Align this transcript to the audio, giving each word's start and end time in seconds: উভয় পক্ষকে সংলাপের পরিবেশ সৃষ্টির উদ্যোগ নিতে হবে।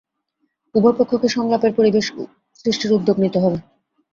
উভয় 0.75 0.95
পক্ষকে 0.99 1.27
সংলাপের 1.29 1.71
পরিবেশ 1.77 2.05
সৃষ্টির 2.59 2.95
উদ্যোগ 2.97 3.15
নিতে 3.19 3.39
হবে। 3.43 3.57